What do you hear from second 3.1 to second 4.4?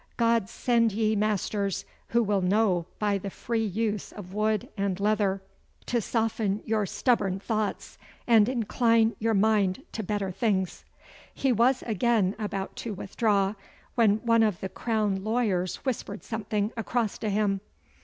the free use of